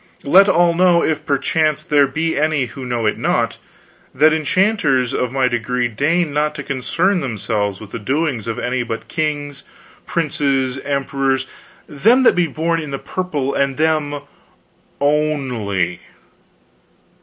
Let 0.23 0.49
all 0.49 0.73
know, 0.73 1.03
if 1.03 1.27
perchance 1.27 1.83
there 1.83 2.07
be 2.07 2.35
any 2.35 2.65
who 2.65 2.87
know 2.87 3.05
it 3.05 3.19
not, 3.19 3.59
that 4.15 4.33
enchanters 4.33 5.13
of 5.13 5.31
my 5.31 5.47
degree 5.47 5.87
deign 5.89 6.33
not 6.33 6.55
to 6.55 6.63
concern 6.63 7.21
themselves 7.21 7.79
with 7.79 7.91
the 7.91 7.99
doings 7.99 8.47
of 8.47 8.57
any 8.57 8.81
but 8.81 9.07
kings, 9.07 9.61
princes, 10.07 10.79
emperors, 10.79 11.45
them 11.87 12.23
that 12.23 12.33
be 12.33 12.47
born 12.47 12.79
in 12.81 12.89
the 12.89 12.97
purple 12.97 13.53
and 13.53 13.77
them 13.77 14.21
only. 14.99 15.99